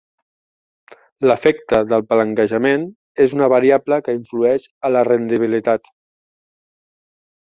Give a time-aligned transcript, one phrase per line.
[1.31, 2.87] L'efecte del palanquejament
[3.27, 5.93] és una variable que influeix a la rendibilitat.